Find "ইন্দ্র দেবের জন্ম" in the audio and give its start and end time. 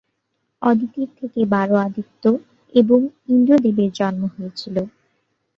3.29-4.21